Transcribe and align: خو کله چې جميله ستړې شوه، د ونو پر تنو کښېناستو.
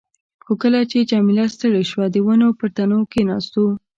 خو 0.45 0.53
کله 0.61 0.79
چې 0.91 1.07
جميله 1.11 1.45
ستړې 1.55 1.83
شوه، 1.91 2.05
د 2.11 2.15
ونو 2.25 2.47
پر 2.59 2.67
تنو 2.75 2.99
کښېناستو. 3.11 3.65